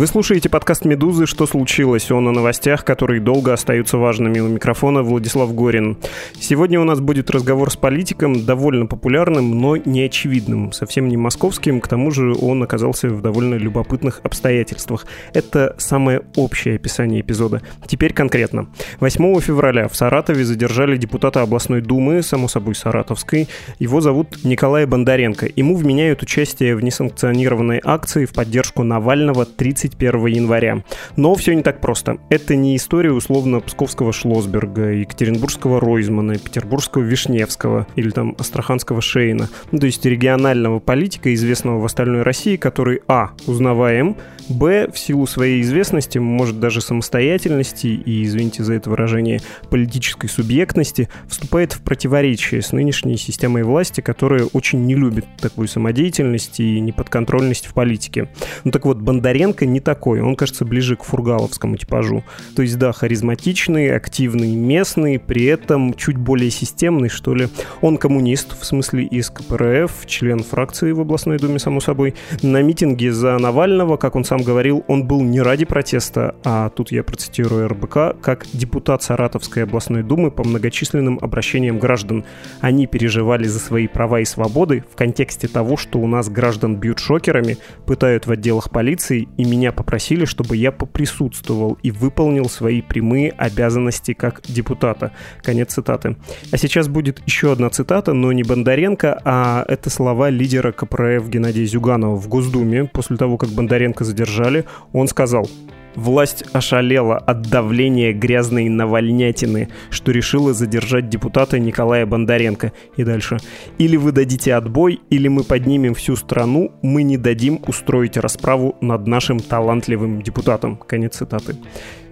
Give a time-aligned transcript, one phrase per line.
[0.00, 1.26] Вы слушаете подкаст «Медузы.
[1.26, 4.40] Что случилось?» Он о новостях, которые долго остаются важными.
[4.40, 5.98] У микрофона Владислав Горин.
[6.40, 10.72] Сегодня у нас будет разговор с политиком, довольно популярным, но неочевидным.
[10.72, 15.06] Совсем не московским, к тому же он оказался в довольно любопытных обстоятельствах.
[15.34, 17.60] Это самое общее описание эпизода.
[17.86, 18.70] Теперь конкретно.
[19.00, 23.48] 8 февраля в Саратове задержали депутата областной думы, само собой саратовской.
[23.78, 25.46] Его зовут Николай Бондаренко.
[25.56, 30.82] Ему вменяют участие в несанкционированной акции в поддержку Навального 30 31 января.
[31.16, 32.18] Но все не так просто.
[32.28, 39.48] Это не история условно псковского Шлосберга, екатеринбургского Ройзмана, петербургского Вишневского или там астраханского Шейна.
[39.72, 43.30] Ну, то есть регионального политика, известного в остальной России, который а.
[43.46, 44.16] узнаваем,
[44.48, 44.90] б.
[44.92, 51.72] в силу своей известности, может даже самостоятельности и, извините за это выражение, политической субъектности, вступает
[51.72, 57.74] в противоречие с нынешней системой власти, которая очень не любит такую самодеятельность и неподконтрольность в
[57.74, 58.28] политике.
[58.64, 62.22] Ну так вот, Бондаренко не такой, он кажется ближе к фургаловскому типажу.
[62.54, 67.48] То есть, да, харизматичный, активный, местный, при этом чуть более системный, что ли.
[67.80, 72.14] Он коммунист, в смысле из КПРФ, член фракции в областной думе, само собой.
[72.42, 76.92] На митинге за Навального, как он сам говорил, он был не ради протеста, а тут
[76.92, 82.24] я процитирую РБК, как депутат Саратовской областной думы по многочисленным обращениям граждан.
[82.60, 86.98] Они переживали за свои права и свободы в контексте того, что у нас граждан бьют
[86.98, 92.82] шокерами, пытают в отделах полиции и меня меня попросили, чтобы я поприсутствовал и выполнил свои
[92.82, 95.12] прямые обязанности как депутата.
[95.42, 96.16] Конец цитаты.
[96.52, 101.64] А сейчас будет еще одна цитата, но не Бондаренко, а это слова лидера КПРФ Геннадия
[101.66, 102.84] Зюганова в Госдуме.
[102.84, 105.48] После того, как Бондаренко задержали, он сказал,
[105.94, 112.72] Власть ошалела от давления грязной навальнятины, что решила задержать депутата Николая Бондаренко.
[112.96, 113.38] И дальше.
[113.78, 119.06] Или вы дадите отбой, или мы поднимем всю страну, мы не дадим устроить расправу над
[119.06, 120.76] нашим талантливым депутатом.
[120.76, 121.56] Конец цитаты.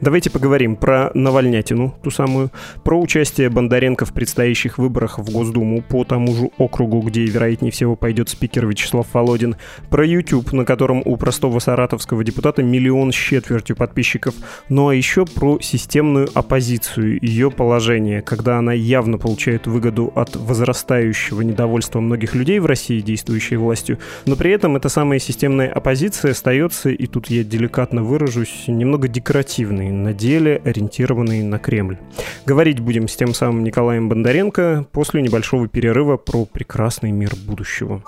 [0.01, 2.53] Давайте поговорим про Навальнятину, ту самую,
[2.85, 7.97] про участие Бондаренко в предстоящих выборах в Госдуму по тому же округу, где, вероятнее всего,
[7.97, 9.57] пойдет спикер Вячеслав Володин,
[9.91, 14.37] про YouTube, на котором у простого саратовского депутата миллион с четвертью подписчиков,
[14.69, 21.43] ну а еще про системную оппозицию, ее положение, когда она явно получает выгоду от возрастающего
[21.43, 26.91] недовольства многих людей в России, действующей властью, но при этом эта самая системная оппозиция остается,
[26.91, 31.99] и тут я деликатно выражусь, немного декоративной на деле ориентированный на Кремль.
[32.47, 38.03] Говорить будем с тем самым Николаем Бондаренко после небольшого перерыва про прекрасный мир будущего.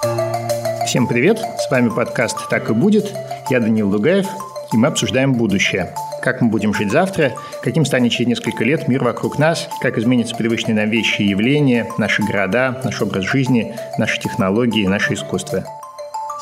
[0.87, 3.13] Всем привет, с вами подкаст «Так и будет».
[3.51, 4.27] Я Данил Дугаев,
[4.73, 5.95] и мы обсуждаем будущее.
[6.23, 7.33] Как мы будем жить завтра,
[7.63, 11.87] каким станет через несколько лет мир вокруг нас, как изменятся привычные нам вещи и явления,
[11.99, 15.65] наши города, наш образ жизни, наши технологии, наше искусство.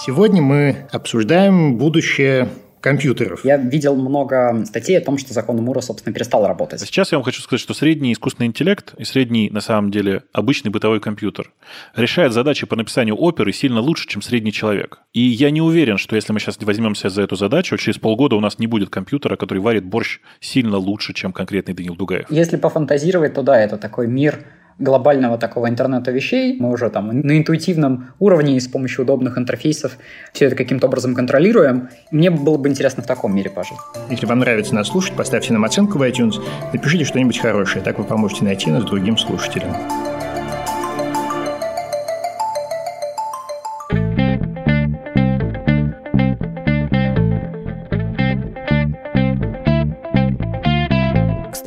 [0.04, 2.48] Сегодня мы обсуждаем будущее
[2.88, 3.44] компьютеров.
[3.44, 6.80] Я видел много статей о том, что закон Мура, собственно, перестал работать.
[6.80, 10.70] Сейчас я вам хочу сказать, что средний искусственный интеллект и средний, на самом деле, обычный
[10.70, 11.52] бытовой компьютер
[11.94, 15.00] решает задачи по написанию оперы сильно лучше, чем средний человек.
[15.12, 18.40] И я не уверен, что если мы сейчас возьмемся за эту задачу, через полгода у
[18.40, 22.26] нас не будет компьютера, который варит борщ сильно лучше, чем конкретный Данил Дугаев.
[22.30, 24.44] Если пофантазировать, то да, это такой мир
[24.78, 26.56] глобального такого интернета вещей.
[26.58, 29.98] Мы уже там на интуитивном уровне и с помощью удобных интерфейсов
[30.32, 31.88] все это каким-то образом контролируем.
[32.10, 33.78] Мне было бы интересно в таком мире пожить.
[34.10, 36.34] Если вам нравится нас слушать, поставьте нам оценку в iTunes,
[36.72, 39.74] напишите что-нибудь хорошее, так вы поможете найти нас другим слушателям.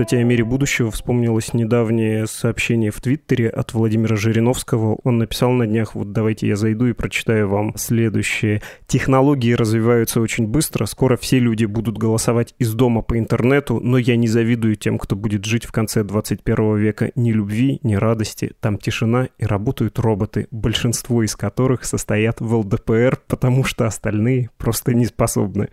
[0.01, 4.97] Кстати, о мире будущего вспомнилось недавнее сообщение в Твиттере от Владимира Жириновского.
[5.03, 8.63] Он написал на днях, вот давайте я зайду и прочитаю вам следующее.
[8.87, 14.15] Технологии развиваются очень быстро, скоро все люди будут голосовать из дома по интернету, но я
[14.15, 18.53] не завидую тем, кто будет жить в конце 21 века ни любви, ни радости.
[18.59, 24.95] Там тишина и работают роботы, большинство из которых состоят в ЛДПР, потому что остальные просто
[24.95, 25.69] не способны.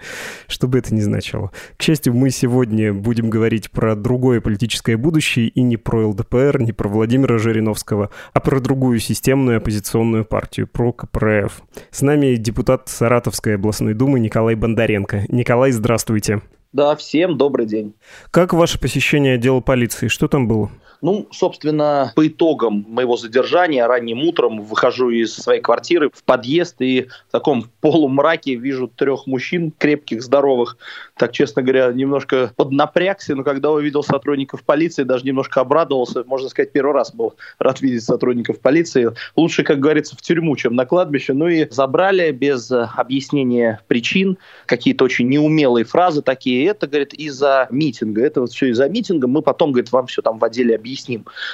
[0.48, 1.50] Что бы это ни значило.
[1.78, 6.60] К счастью, мы сегодня будем говорить про друг другое политическое будущее и не про ЛДПР,
[6.60, 11.62] не про Владимира Жириновского, а про другую системную оппозиционную партию, про КПРФ.
[11.92, 15.26] С нами депутат Саратовской областной думы Николай Бондаренко.
[15.28, 16.42] Николай, здравствуйте.
[16.72, 17.94] Да, всем добрый день.
[18.32, 20.08] Как ваше посещение отдела полиции?
[20.08, 20.72] Что там было?
[21.00, 27.08] Ну, собственно, по итогам моего задержания ранним утром выхожу из своей квартиры в подъезд и
[27.28, 30.76] в таком полумраке вижу трех мужчин крепких, здоровых.
[31.16, 36.24] Так, честно говоря, немножко поднапрягся, но когда увидел сотрудников полиции, даже немножко обрадовался.
[36.24, 39.12] Можно сказать, первый раз был рад видеть сотрудников полиции.
[39.36, 41.32] Лучше, как говорится, в тюрьму, чем на кладбище.
[41.32, 44.36] Ну и забрали без объяснения причин
[44.66, 46.66] какие-то очень неумелые фразы такие.
[46.66, 48.24] Это, говорит, из-за митинга.
[48.24, 49.28] Это вот все из-за митинга.
[49.28, 50.87] Мы потом, говорит, вам все там в отделе объясним.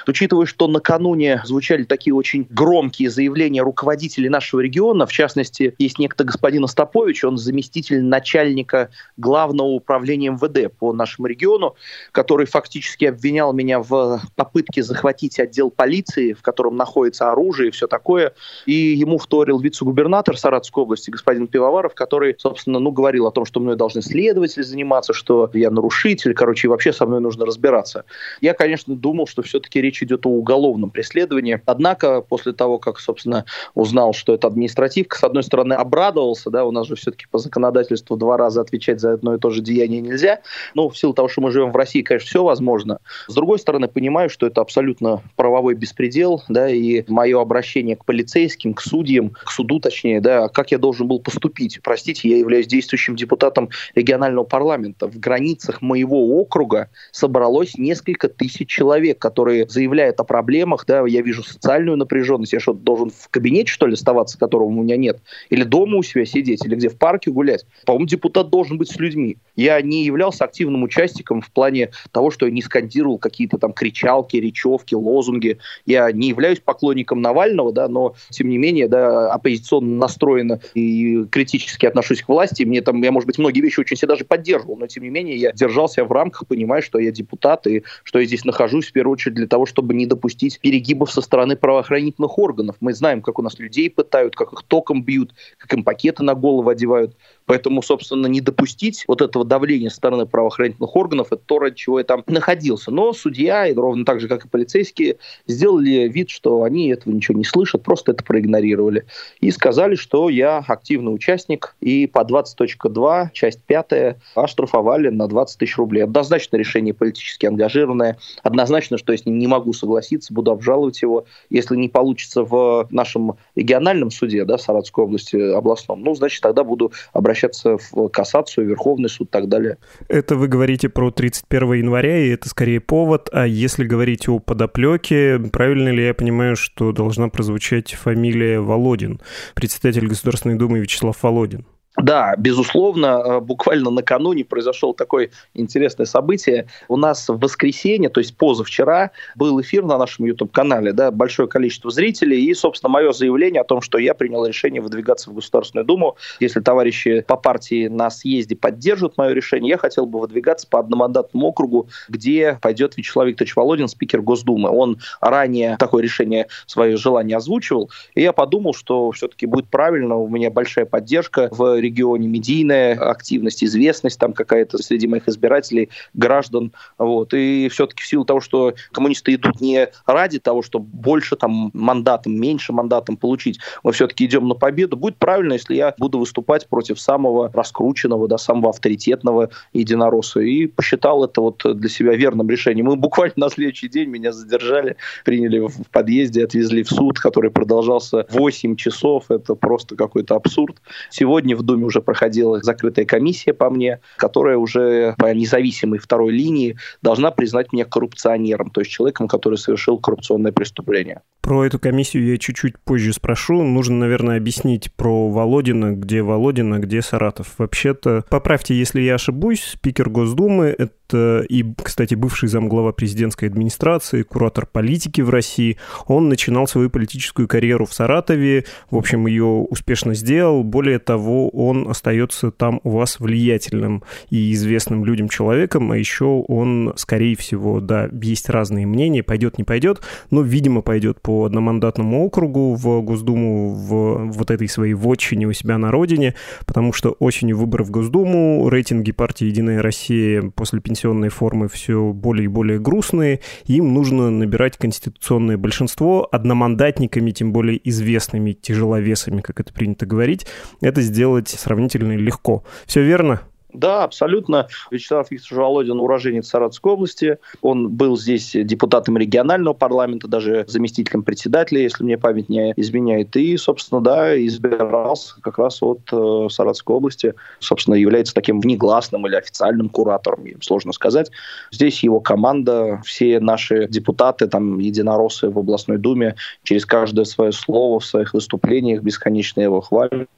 [0.07, 6.25] Учитывая, что накануне звучали такие очень громкие заявления руководителей нашего региона, в частности, есть некто
[6.25, 11.77] господин Остапович, он заместитель начальника главного управления МВД по нашему региону,
[12.13, 17.87] который фактически обвинял меня в попытке захватить отдел полиции, в котором находится оружие и все
[17.87, 18.35] такое.
[18.67, 23.61] И ему вторил вице-губернатор Саратовской области господин Пивоваров, который, собственно, ну, говорил о том, что
[23.61, 28.05] мной должны следователи заниматься, что я нарушитель, короче, и вообще со мной нужно разбираться.
[28.41, 31.61] Я, конечно, думал, что все-таки речь идет о уголовном преследовании.
[31.67, 33.45] Однако, после того, как, собственно,
[33.75, 38.17] узнал, что это административка, с одной стороны, обрадовался, да, у нас же все-таки по законодательству
[38.17, 40.41] два раза отвечать за одно и то же деяние нельзя.
[40.75, 42.99] Но в силу того, что мы живем в России, конечно, все возможно.
[43.29, 48.75] С другой стороны, понимаю, что это абсолютно правовой беспредел, да, и мое обращение к полицейским,
[48.75, 51.81] к судьям, к суду точнее, да, как я должен был поступить.
[51.83, 55.07] Простите, я являюсь действующим депутатом регионального парламента.
[55.07, 61.43] В границах моего округа собралось несколько тысяч человек, которые заявляют о проблемах, да, я вижу
[61.43, 65.21] социальную напряженность, я что, должен в кабинете, что ли, оставаться, которого у меня нет,
[65.51, 67.67] или дома у себя сидеть, или где, в парке гулять.
[67.87, 69.37] По-моему, депутат должен быть с людьми.
[69.57, 74.37] Я не являлся активным участником в плане того, что я не скандировал какие-то там кричалки,
[74.37, 75.59] речевки, лозунги.
[75.87, 81.87] Я не являюсь поклонником Навального, да, но, тем не менее, да, оппозиционно настроена и критически
[81.87, 82.65] отношусь к власти.
[82.65, 85.37] Мне там, я, может быть, многие вещи очень себя даже поддерживал, но, тем не менее,
[85.37, 89.35] я держался в рамках, понимая, что я депутат и что я здесь нахожусь, в очередь,
[89.35, 92.77] для того, чтобы не допустить перегибов со стороны правоохранительных органов.
[92.81, 96.35] Мы знаем, как у нас людей пытают, как их током бьют, как им пакеты на
[96.35, 97.17] голову одевают.
[97.47, 101.99] Поэтому, собственно, не допустить вот этого давления со стороны правоохранительных органов, это то, ради чего
[101.99, 102.91] я там находился.
[102.91, 107.37] Но судья, и ровно так же, как и полицейские, сделали вид, что они этого ничего
[107.37, 109.05] не слышат, просто это проигнорировали.
[109.41, 115.77] И сказали, что я активный участник, и по 20.2, часть 5, оштрафовали на 20 тысяч
[115.77, 116.05] рублей.
[116.05, 118.19] Однозначно решение политически ангажированное.
[118.43, 121.25] Однозначно, что ним не могу согласиться, буду обжаловать его.
[121.51, 126.93] Если не получится в нашем региональном суде, да, Саратовской области, областном, ну, значит, тогда буду
[127.13, 129.79] обращаться обращаться в кассацию, Верховный суд и так далее.
[130.09, 133.29] Это вы говорите про 31 января, и это скорее повод.
[133.33, 139.21] А если говорить о подоплеке, правильно ли я понимаю, что должна прозвучать фамилия Володин,
[139.55, 141.67] председатель Государственной Думы Вячеслав Володин?
[141.97, 146.67] Да, безусловно, э, буквально накануне произошло такое интересное событие.
[146.89, 151.93] У нас в воскресенье, то есть позавчера, был эфир на нашем YouTube-канале, да, большое количество
[151.93, 156.17] зрителей, и, собственно, мое заявление о том, что я принял решение выдвигаться в Государственную Думу.
[156.41, 161.47] Если товарищи по партии на съезде поддержат мое решение, я хотел бы выдвигаться по одномандатному
[161.47, 164.69] округу, где пойдет Вячеслав Викторович Володин, спикер Госдумы.
[164.69, 170.27] Он ранее такое решение, свое желание озвучивал, и я подумал, что все-таки будет правильно, у
[170.27, 176.73] меня большая поддержка в регионе, медийная активность, известность там какая-то среди моих избирателей, граждан.
[176.99, 177.33] Вот.
[177.35, 182.39] И все-таки в силу того, что коммунисты идут не ради того, чтобы больше там мандатом,
[182.39, 187.01] меньше мандатом получить, мы все-таки идем на победу, будет правильно, если я буду выступать против
[187.01, 190.41] самого раскрученного, да, самого авторитетного единоросса.
[190.41, 192.87] И посчитал это вот для себя верным решением.
[192.87, 198.27] Мы буквально на следующий день меня задержали, приняли в подъезде, отвезли в суд, который продолжался
[198.31, 199.31] 8 часов.
[199.31, 200.77] Это просто какой-то абсурд.
[201.11, 206.77] Сегодня в Думе уже проходила закрытая комиссия по мне, которая уже по независимой второй линии
[207.03, 211.23] должна признать меня коррупционером, то есть человеком, который совершил коррупционное преступление.
[211.45, 213.63] Про эту комиссию я чуть-чуть позже спрошу.
[213.65, 217.57] Нужно, наверное, объяснить про Володина, где Володина, где Саратов.
[217.59, 224.65] Вообще-то, поправьте, если я ошибусь, спикер Госдумы— это и, кстати, бывший замглава президентской администрации, куратор
[224.65, 225.77] политики в России.
[226.07, 230.65] Он начинал свою политическую карьеру в Саратове, в общем, ее успешно сделал.
[230.65, 236.95] Более того, он остается там у вас влиятельным и известным людям человеком, а еще он,
[236.97, 242.75] скорее всего, да, есть разные мнения, пойдет, не пойдет, но, видимо, пойдет по одномандатному округу
[242.75, 246.35] в Госдуму в вот этой своей вотчине у себя на родине,
[246.67, 252.45] потому что осенью выборов в Госдуму рейтинги партии «Единая Россия» после пенсионной формы все более
[252.45, 259.73] и более грустные, им нужно набирать конституционное большинство одномандатниками, тем более известными тяжеловесами, как это
[259.73, 260.47] принято говорить,
[260.81, 262.65] это сделать сравнительно легко.
[262.87, 263.43] Все верно?
[263.75, 264.69] Да, абсолютно.
[264.93, 267.39] Вячеслав Викторович Володин уроженец Саратовской области.
[267.61, 273.35] Он был здесь депутатом регионального парламента, даже заместителем председателя, если мне память не изменяет.
[273.37, 277.35] И, собственно, да, избирался как раз от э, Саратовской области.
[277.59, 281.33] Собственно, является таким внегласным или официальным куратором, им сложно сказать.
[281.73, 287.99] Здесь его команда, все наши депутаты, там, единороссы в областной думе, через каждое свое слово
[287.99, 290.29] в своих выступлениях бесконечно его хвалят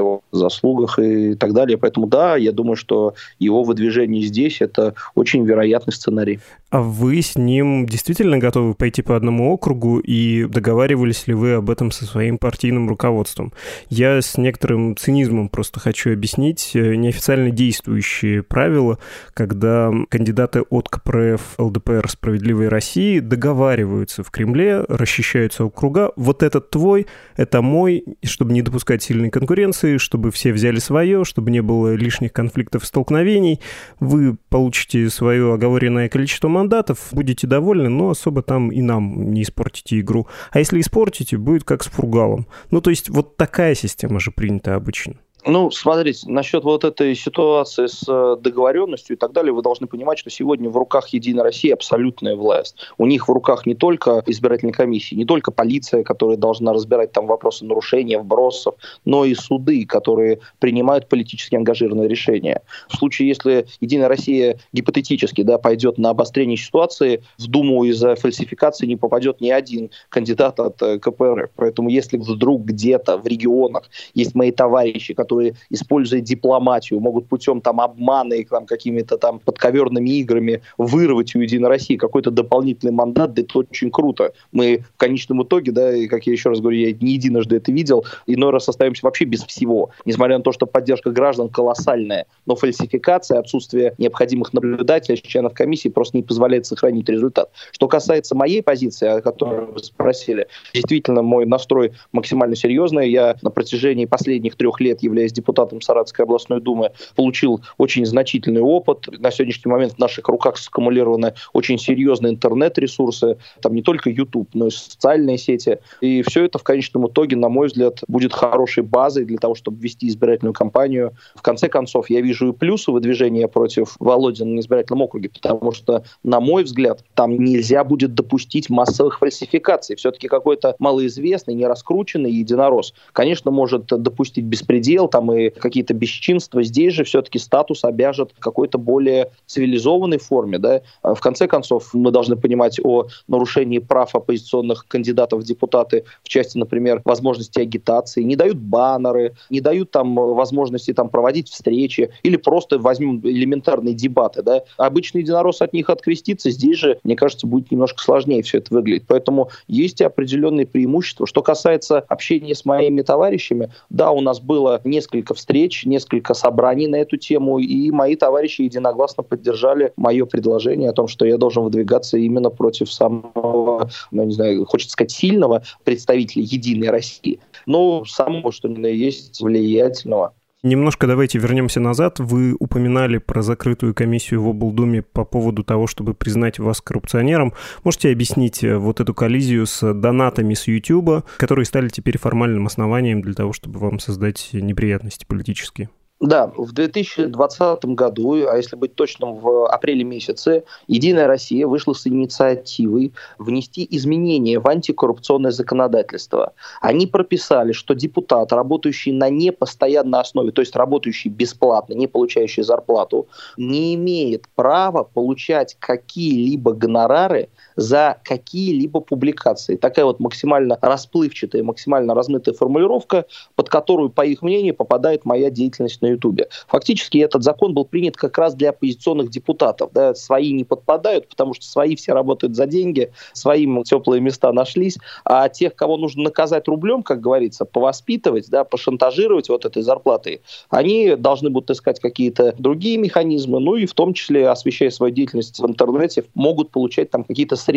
[0.00, 1.78] его заслугах и так далее.
[1.78, 6.40] Поэтому да, я думаю, что его выдвижение здесь– это очень вероятный сценарий.
[6.70, 11.68] А вы с ним действительно готовы пойти по одному округу и договаривались ли вы об
[11.68, 13.52] этом со своим партийным руководством?
[13.88, 19.00] Я с некоторым цинизмом просто хочу объяснить э, неофициально действующие правила,
[19.34, 26.12] когда кандидаты от КПРФ ЛДПР «Справедливой России» договариваются в Кремле, расчищаются округа.
[26.14, 31.50] Вот этот твой, это мой, чтобы не допускать сильной конкуренции, чтобы все взяли свое, чтобы
[31.50, 33.60] не было лишних конфликтов и столкновений.
[33.98, 40.00] Вы получите свое оговоренное количество мандатов, будете довольны, но особо там и нам не испортите
[40.00, 40.26] игру.
[40.50, 42.46] А если испортите, будет как с Фургалом.
[42.70, 45.14] Ну, то есть вот такая система же принята обычно.
[45.46, 50.18] Ну, смотрите, насчет вот этой ситуации с э, договоренностью и так далее, вы должны понимать,
[50.18, 52.76] что сегодня в руках Единой России абсолютная власть.
[52.98, 57.26] У них в руках не только избирательные комиссии, не только полиция, которая должна разбирать там
[57.26, 62.62] вопросы нарушения, вбросов, но и суды, которые принимают политически ангажированные решения.
[62.88, 68.86] В случае, если Единая Россия гипотетически да, пойдет на обострение ситуации, в Думу из-за фальсификации
[68.86, 71.50] не попадет ни один кандидат от э, КПРФ.
[71.56, 77.60] Поэтому если вдруг где-то в регионах есть мои товарищи, которые которые, используя дипломатию, могут путем
[77.60, 83.34] там обмана и там, какими-то там подковерными играми вырвать у Единой России какой-то дополнительный мандат,
[83.34, 84.32] да это очень круто.
[84.50, 87.70] Мы в конечном итоге, да, и как я еще раз говорю, я не единожды это
[87.70, 89.90] видел, иной раз остаемся вообще без всего.
[90.04, 96.16] Несмотря на то, что поддержка граждан колоссальная, но фальсификация, отсутствие необходимых наблюдателей, членов комиссии просто
[96.16, 97.50] не позволяет сохранить результат.
[97.70, 103.10] Что касается моей позиции, о которой вы спросили, действительно мой настрой максимально серьезный.
[103.10, 108.60] Я на протяжении последних трех лет являюсь являясь депутатом Саратовской областной думы, получил очень значительный
[108.60, 109.06] опыт.
[109.18, 114.68] На сегодняшний момент в наших руках скумулированы очень серьезные интернет-ресурсы, там не только YouTube, но
[114.68, 115.78] и социальные сети.
[116.00, 119.80] И все это в конечном итоге, на мой взгляд, будет хорошей базой для того, чтобы
[119.80, 121.12] вести избирательную кампанию.
[121.34, 126.04] В конце концов, я вижу и плюсы выдвижения против Володина на избирательном округе, потому что,
[126.22, 129.96] на мой взгляд, там нельзя будет допустить массовых фальсификаций.
[129.96, 136.62] Все-таки какой-то малоизвестный, не раскрученный единорос, конечно, может допустить беспредел, там и какие-то бесчинства.
[136.62, 140.58] Здесь же все-таки статус обяжет какой-то более цивилизованной форме.
[140.58, 140.82] Да?
[141.02, 146.28] А в конце концов, мы должны понимать о нарушении прав оппозиционных кандидатов в депутаты в
[146.28, 148.22] части, например, возможности агитации.
[148.22, 154.42] Не дают баннеры, не дают там возможности там, проводить встречи или просто возьмем элементарные дебаты.
[154.42, 154.62] Да?
[154.76, 156.50] Обычный единорос от них открестится.
[156.50, 159.04] Здесь же, мне кажется, будет немножко сложнее все это выглядеть.
[159.06, 161.26] Поэтому есть определенные преимущества.
[161.26, 166.86] Что касается общения с моими товарищами, да, у нас было не несколько встреч, несколько собраний
[166.86, 171.64] на эту тему, и мои товарищи единогласно поддержали мое предложение о том, что я должен
[171.64, 178.52] выдвигаться именно против самого, ну, не знаю, хочется сказать, сильного представителя Единой России, но самого,
[178.52, 180.34] что ни на есть, влиятельного.
[180.62, 182.18] Немножко давайте вернемся назад.
[182.18, 187.54] Вы упоминали про закрытую комиссию в облдуме по поводу того, чтобы признать вас коррупционером.
[187.82, 193.22] Можете объяснить э, вот эту коллизию с донатами с YouTube, которые стали теперь формальным основанием
[193.22, 195.88] для того, чтобы вам создать неприятности политические?
[196.20, 202.06] Да, в 2020 году, а если быть точным, в апреле месяце, Единая Россия вышла с
[202.06, 206.52] инициативой внести изменения в антикоррупционное законодательство.
[206.82, 213.26] Они прописали, что депутат, работающий на непостоянной основе, то есть работающий бесплатно, не получающий зарплату,
[213.56, 217.48] не имеет права получать какие-либо гонорары
[217.80, 219.76] за какие-либо публикации.
[219.76, 226.02] Такая вот максимально расплывчатая, максимально размытая формулировка, под которую, по их мнению, попадает моя деятельность
[226.02, 226.48] на Ютубе.
[226.68, 229.92] Фактически этот закон был принят как раз для оппозиционных депутатов.
[229.94, 234.98] Да, свои не подпадают, потому что свои все работают за деньги, своим теплые места нашлись,
[235.24, 241.16] а тех, кого нужно наказать рублем, как говорится, повоспитывать, да, пошантажировать вот этой зарплатой, они
[241.16, 245.66] должны будут искать какие-то другие механизмы, ну и в том числе, освещая свою деятельность в
[245.66, 247.69] интернете, могут получать там какие-то средства.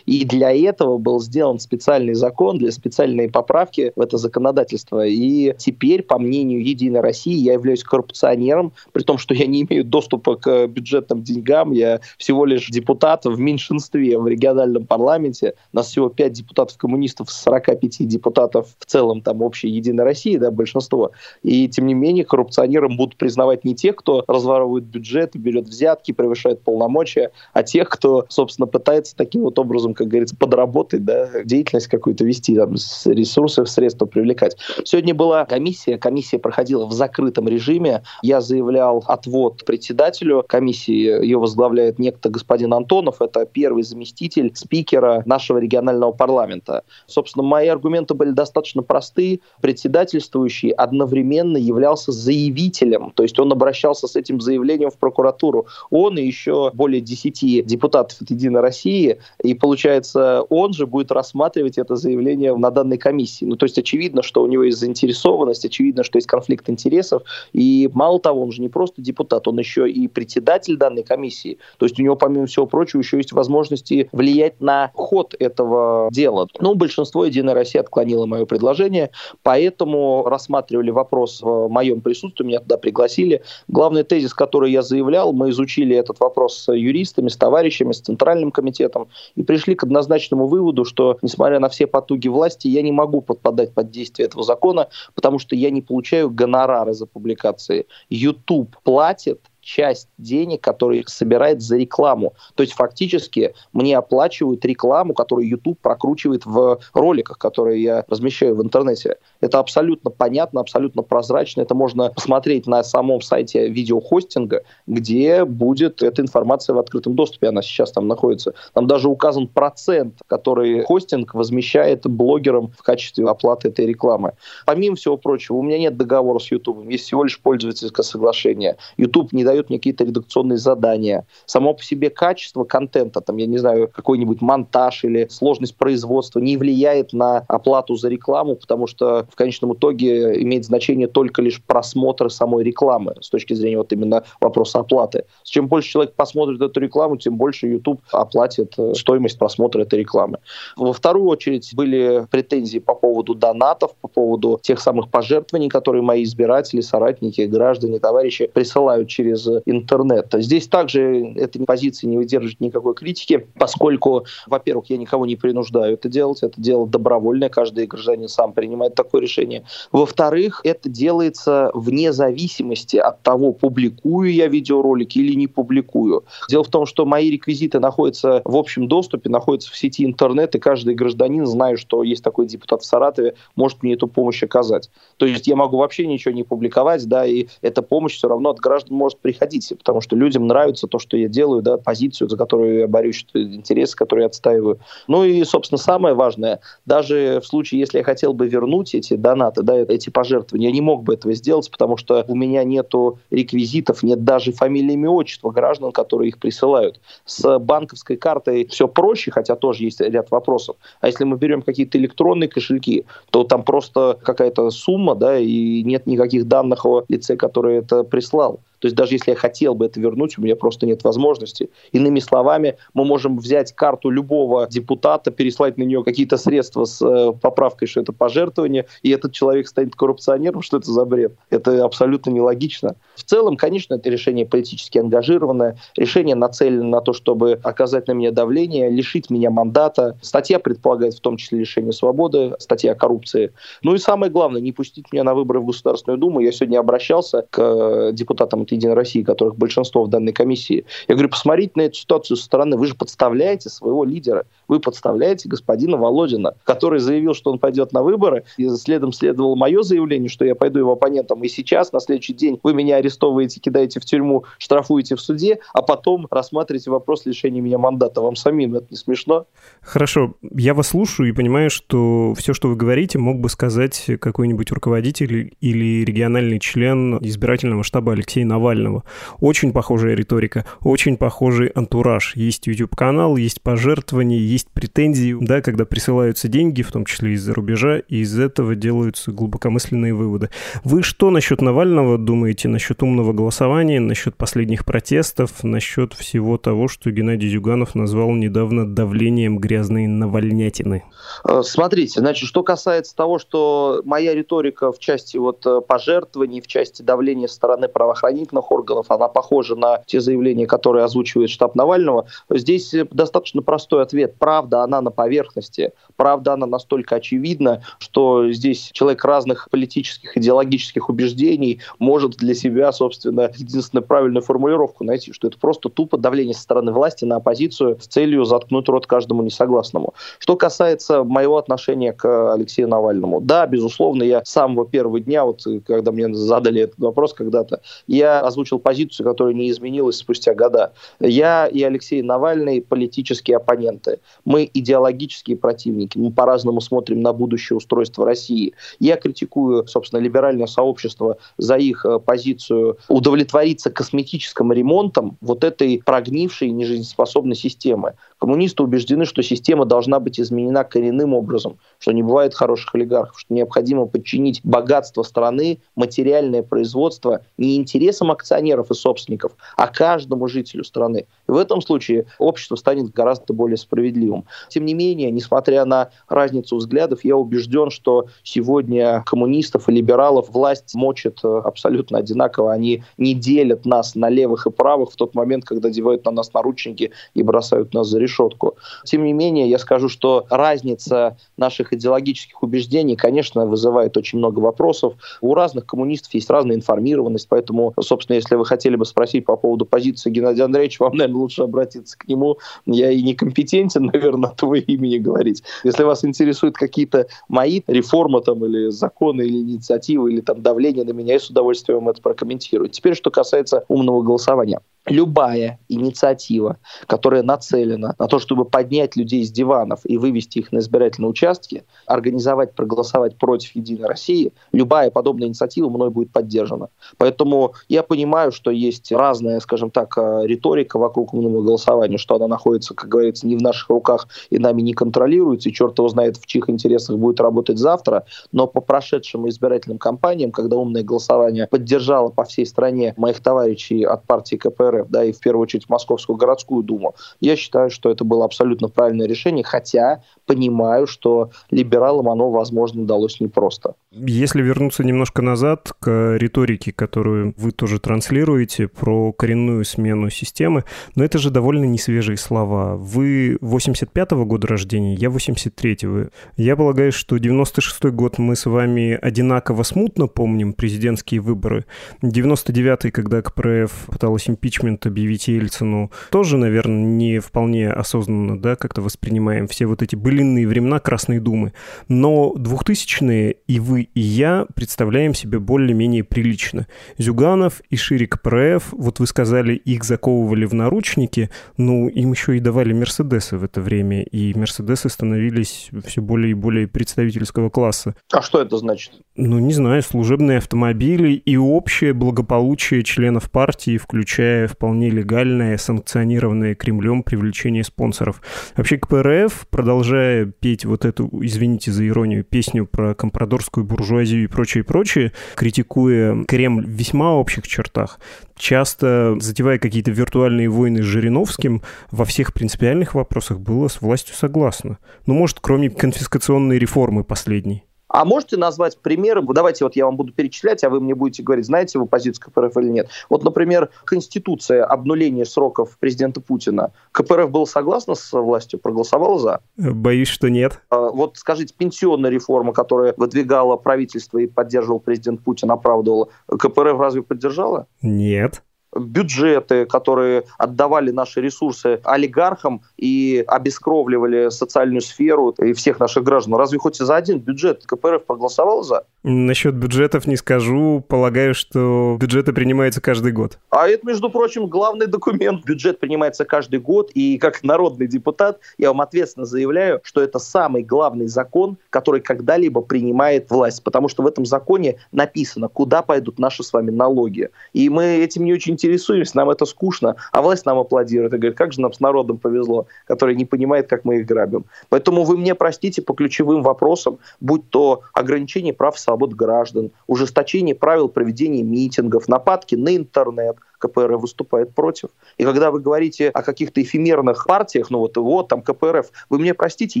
[0.06, 5.06] И для этого был сделан специальный закон, для специальной поправки в это законодательство.
[5.06, 9.84] И теперь, по мнению Единой России, я являюсь коррупционером, при том, что я не имею
[9.84, 15.54] доступа к бюджетным деньгам, я всего лишь депутат в меньшинстве в региональном парламенте.
[15.72, 21.12] У нас всего 5 депутатов-коммунистов, 45 депутатов в целом там общей Единой России, да, большинство.
[21.42, 26.62] И тем не менее коррупционером будут признавать не тех, кто разворовывает бюджет, берет взятки, превышает
[26.62, 32.24] полномочия, а тех, кто, собственно, пытается таким вот образом, как говорится, подработать, да, деятельность какую-то
[32.24, 34.56] вести, там, ресурсы, средства привлекать.
[34.84, 38.02] Сегодня была комиссия, комиссия проходила в закрытом режиме.
[38.22, 45.58] Я заявлял отвод председателю комиссии, ее возглавляет некто господин Антонов, это первый заместитель спикера нашего
[45.58, 46.84] регионального парламента.
[47.06, 49.40] Собственно, мои аргументы были достаточно просты.
[49.60, 55.66] Председательствующий одновременно являлся заявителем, то есть он обращался с этим заявлением в прокуратуру.
[55.90, 59.07] Он и еще более 10 депутатов от «Единой России»,
[59.42, 63.44] и получается, он же будет рассматривать это заявление на данной комиссии.
[63.44, 67.22] Ну, то есть очевидно, что у него есть заинтересованность, очевидно, что есть конфликт интересов,
[67.52, 71.58] и мало того, он же не просто депутат, он еще и председатель данной комиссии.
[71.78, 76.48] То есть у него, помимо всего прочего, еще есть возможности влиять на ход этого дела.
[76.60, 79.10] Ну, большинство «Единой России» отклонило мое предложение,
[79.42, 83.42] поэтому рассматривали вопрос в моем присутствии, меня туда пригласили.
[83.68, 88.50] Главный тезис, который я заявлял, мы изучили этот вопрос с юристами, с товарищами, с Центральным
[88.50, 88.97] комитетом
[89.36, 93.74] и пришли к однозначному выводу, что, несмотря на все потуги власти, я не могу подпадать
[93.74, 97.86] под действие этого закона, потому что я не получаю гонорары за публикации.
[98.10, 102.32] YouTube платит часть денег, которые собирает за рекламу.
[102.54, 108.62] То есть фактически мне оплачивают рекламу, которую YouTube прокручивает в роликах, которые я размещаю в
[108.62, 109.16] интернете.
[109.42, 111.60] Это абсолютно понятно, абсолютно прозрачно.
[111.60, 117.48] Это можно посмотреть на самом сайте видеохостинга, где будет эта информация в открытом доступе.
[117.48, 118.54] Она сейчас там находится.
[118.72, 124.32] Там даже указан процент, который хостинг возмещает блогерам в качестве оплаты этой рекламы.
[124.64, 128.78] Помимо всего прочего, у меня нет договора с YouTube, есть всего лишь пользовательское соглашение.
[128.96, 131.26] YouTube не дает дает мне какие-то редакционные задания.
[131.46, 136.56] Само по себе качество контента, там, я не знаю, какой-нибудь монтаж или сложность производства не
[136.56, 142.30] влияет на оплату за рекламу, потому что в конечном итоге имеет значение только лишь просмотр
[142.30, 145.24] самой рекламы с точки зрения вот именно вопроса оплаты.
[145.42, 150.38] Чем больше человек посмотрит эту рекламу, тем больше YouTube оплатит э, стоимость просмотра этой рекламы.
[150.76, 156.22] Во вторую очередь были претензии по поводу донатов, по поводу тех самых пожертвований, которые мои
[156.22, 160.40] избиратели, соратники, граждане, товарищи присылают через интернета.
[160.40, 166.08] Здесь также эта позиция не выдерживает никакой критики, поскольку, во-первых, я никого не принуждаю это
[166.08, 169.64] делать, это дело добровольное, каждый гражданин сам принимает такое решение.
[169.92, 176.24] Во-вторых, это делается вне зависимости от того, публикую я видеоролики или не публикую.
[176.48, 180.58] Дело в том, что мои реквизиты находятся в общем доступе, находятся в сети интернет, и
[180.58, 184.90] каждый гражданин, зная, что есть такой депутат в Саратове, может мне эту помощь оказать.
[185.16, 188.58] То есть я могу вообще ничего не публиковать, да, и эта помощь все равно от
[188.58, 192.78] граждан может приходите, потому что людям нравится то, что я делаю, да, позицию, за которую
[192.78, 194.78] я борюсь, интересы, которые я отстаиваю.
[195.06, 199.62] Ну и, собственно, самое важное, даже в случае, если я хотел бы вернуть эти донаты,
[199.62, 204.02] да, эти пожертвования, я не мог бы этого сделать, потому что у меня нету реквизитов,
[204.02, 206.98] нет даже фамилии, имя, отчества граждан, которые их присылают.
[207.26, 210.76] С банковской картой все проще, хотя тоже есть ряд вопросов.
[211.02, 216.06] А если мы берем какие-то электронные кошельки, то там просто какая-то сумма, да, и нет
[216.06, 218.60] никаких данных о лице, который это прислал.
[218.78, 221.70] То есть даже если я хотел бы это вернуть, у меня просто нет возможности.
[221.92, 227.32] Иными словами, мы можем взять карту любого депутата, переслать на нее какие-то средства с э,
[227.40, 231.34] поправкой, что это пожертвование, и этот человек станет коррупционером, что это за бред?
[231.50, 232.96] Это абсолютно нелогично.
[233.14, 238.30] В целом, конечно, это решение политически ангажированное, решение нацелено на то, чтобы оказать на меня
[238.30, 240.16] давление, лишить меня мандата.
[240.22, 243.52] Статья предполагает в том числе лишение свободы, статья о коррупции.
[243.82, 246.40] Ну и самое главное, не пустить меня на выборы в Государственную Думу.
[246.40, 250.84] Я сегодня обращался к э, депутатам от «Единой России», которых большинство в данной комиссии.
[251.08, 252.76] Я говорю, посмотрите на эту ситуацию со стороны.
[252.76, 254.46] Вы же подставляете своего лидера.
[254.68, 258.44] Вы подставляете господина Володина, который заявил, что он пойдет на выборы.
[258.56, 261.42] И следом следовало мое заявление, что я пойду его оппонентом.
[261.42, 265.82] И сейчас, на следующий день, вы меня арестовываете, кидаете в тюрьму, штрафуете в суде, а
[265.82, 268.20] потом рассматриваете вопрос лишения меня мандата.
[268.20, 269.46] Вам самим это не смешно?
[269.80, 270.34] Хорошо.
[270.54, 275.54] Я вас слушаю и понимаю, что все, что вы говорите, мог бы сказать какой-нибудь руководитель
[275.60, 279.04] или региональный член избирательного штаба Алексея Навального.
[279.40, 282.36] Очень похожая риторика, очень похожий антураж.
[282.36, 287.98] Есть YouTube-канал, есть пожертвования, есть претензии, да, когда присылаются деньги, в том числе из-за рубежа,
[287.98, 290.50] и из этого делаются глубокомысленные выводы.
[290.84, 297.10] Вы что насчет Навального думаете, насчет умного голосования, насчет последних протестов, насчет всего того, что
[297.10, 301.04] Геннадий Зюганов назвал недавно давлением грязной навальнятины?
[301.48, 306.66] Э, смотрите, значит, что касается того, что моя риторика в части вот э, пожертвований, в
[306.66, 312.26] части давления со стороны правоохранительных органов, она похожа на те заявления, которые озвучивает штаб Навального,
[312.50, 314.36] здесь достаточно простой ответ.
[314.48, 315.92] Правда, она на поверхности.
[316.16, 323.50] Правда, она настолько очевидна, что здесь человек разных политических, идеологических убеждений может для себя, собственно,
[323.54, 328.06] единственную правильную формулировку найти, что это просто тупо давление со стороны власти на оппозицию с
[328.06, 330.14] целью заткнуть рот каждому несогласному.
[330.38, 335.62] Что касается моего отношения к Алексею Навальному, да, безусловно, я с самого первого дня, вот
[335.86, 340.94] когда мне задали этот вопрос когда-то, я озвучил позицию, которая не изменилась спустя года.
[341.20, 344.20] Я и Алексей Навальный политические оппоненты.
[344.44, 346.18] Мы идеологические противники.
[346.18, 348.74] Мы по-разному смотрим на будущее устройство России.
[348.98, 356.70] Я критикую, собственно, либеральное сообщество за их э, позицию удовлетвориться косметическим ремонтом вот этой прогнившей
[356.70, 358.14] нежизнеспособной системы.
[358.38, 363.52] Коммунисты убеждены, что система должна быть изменена коренным образом, что не бывает хороших олигархов, что
[363.52, 371.26] необходимо подчинить богатство страны, материальное производство не интересам акционеров и собственников, а каждому жителю страны.
[371.48, 374.27] И в этом случае общество станет гораздо более справедливым.
[374.68, 380.94] Тем не менее, несмотря на разницу взглядов, я убежден, что сегодня коммунистов и либералов власть
[380.94, 382.72] мочит э, абсолютно одинаково.
[382.72, 386.52] Они не делят нас на левых и правых в тот момент, когда девают на нас
[386.54, 388.76] наручники и бросают нас за решетку.
[389.04, 395.14] Тем не менее, я скажу, что разница наших идеологических убеждений, конечно, вызывает очень много вопросов.
[395.40, 399.86] У разных коммунистов есть разная информированность, поэтому, собственно, если вы хотели бы спросить по поводу
[399.86, 402.58] позиции Геннадия Андреевича, вам, наверное, лучше обратиться к нему.
[402.86, 405.62] Я и некомпетентен, наверное, от имени говорить.
[405.84, 411.12] Если вас интересуют какие-то мои реформы там, или законы, или инициативы, или там давление на
[411.12, 412.88] меня, я с удовольствием это прокомментирую.
[412.88, 419.50] Теперь, что касается умного голосования любая инициатива, которая нацелена на то, чтобы поднять людей с
[419.50, 425.88] диванов и вывести их на избирательные участки, организовать, проголосовать против Единой России, любая подобная инициатива
[425.88, 426.88] мной будет поддержана.
[427.16, 432.48] Поэтому я понимаю, что есть разная, скажем так, э, риторика вокруг умного голосования, что она
[432.48, 436.36] находится, как говорится, не в наших руках и нами не контролируется, и черт его знает,
[436.36, 438.24] в чьих интересах будет работать завтра.
[438.52, 444.24] Но по прошедшим избирательным кампаниям, когда умное голосование поддержало по всей стране моих товарищей от
[444.24, 447.14] партии КПРФ, РФ, да, и в первую очередь Московскую городскую думу.
[447.40, 453.40] Я считаю, что это было абсолютно правильное решение, хотя понимаю, что либералам оно, возможно, далось
[453.40, 453.94] непросто.
[454.10, 460.84] Если вернуться немножко назад к риторике, которую вы тоже транслируете про коренную смену системы,
[461.14, 462.96] но это же довольно несвежие слова.
[462.96, 466.30] Вы 85-го года рождения, я 83-го.
[466.56, 471.84] Я полагаю, что 96-й год мы с вами одинаково смутно помним президентские выборы.
[472.22, 479.02] 99-й, когда КПРФ пыталась импичмент импичмент объявить Ельцину, тоже, наверное, не вполне осознанно, да, как-то
[479.02, 481.72] воспринимаем все вот эти былинные времена Красной Думы.
[482.08, 486.86] Но 2000-е и вы, и я представляем себе более-менее прилично.
[487.18, 492.60] Зюганов и Ширик ПРФ, вот вы сказали, их заковывали в наручники, ну, им еще и
[492.60, 498.14] давали Мерседесы в это время, и Мерседесы становились все более и более представительского класса.
[498.32, 499.12] А что это значит?
[499.36, 507.22] Ну, не знаю, служебные автомобили и общее благополучие членов партии, включая вполне легальное, санкционированное Кремлем
[507.22, 508.40] привлечение спонсоров.
[508.76, 514.84] Вообще КПРФ, продолжая петь вот эту, извините за иронию, песню про компрадорскую буржуазию и прочее,
[514.84, 518.20] прочее, критикуя Кремль в весьма общих чертах,
[518.56, 524.98] часто затевая какие-то виртуальные войны с Жириновским, во всех принципиальных вопросах было с властью согласно.
[525.26, 527.87] Ну, может, кроме конфискационной реформы последней.
[528.08, 529.42] А можете назвать примеры?
[529.42, 532.76] Давайте вот я вам буду перечислять, а вы мне будете говорить, знаете вы позицию КПРФ
[532.78, 533.08] или нет.
[533.28, 536.92] Вот, например, Конституция обнуления сроков президента Путина.
[537.12, 539.60] КПРФ был согласна с властью, проголосовал за?
[539.76, 540.80] Боюсь, что нет.
[540.90, 547.22] А, вот скажите, пенсионная реформа, которая выдвигала правительство и поддерживал президент Путин, оправдывала, КПРФ разве
[547.22, 547.86] поддержала?
[548.02, 548.62] Нет
[548.96, 556.54] бюджеты, которые отдавали наши ресурсы олигархам и обескровливали социальную сферу и всех наших граждан.
[556.54, 559.04] Разве хоть за один бюджет КПРФ проголосовал за?
[559.30, 561.04] Насчет бюджетов не скажу.
[561.06, 563.58] Полагаю, что бюджеты принимаются каждый год.
[563.68, 565.66] А это, между прочим, главный документ.
[565.66, 567.10] Бюджет принимается каждый год.
[567.12, 572.80] И как народный депутат я вам ответственно заявляю, что это самый главный закон, который когда-либо
[572.80, 573.84] принимает власть.
[573.84, 577.50] Потому что в этом законе написано, куда пойдут наши с вами налоги.
[577.74, 580.16] И мы этим не очень интересуемся, нам это скучно.
[580.32, 583.88] А власть нам аплодирует и говорит, как же нам с народом повезло, который не понимает,
[583.88, 584.64] как мы их грабим.
[584.88, 590.74] Поэтому вы мне простите по ключевым вопросам, будь то ограничение прав и свобод граждан, ужесточение
[590.74, 595.10] правил проведения митингов, нападки на интернет, КПРФ выступает против.
[595.38, 599.54] И когда вы говорите о каких-то эфемерных партиях, ну вот, вот там КПРФ, вы мне
[599.54, 600.00] простите,